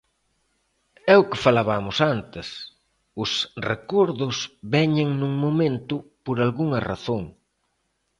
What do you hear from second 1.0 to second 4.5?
É o que falabamos antes: os recordos